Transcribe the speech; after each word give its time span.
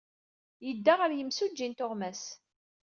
Yedda 0.65 0.93
ɣer 0.99 1.11
yemsujji 1.13 1.67
n 1.67 1.73
tuɣmas. 1.77 2.23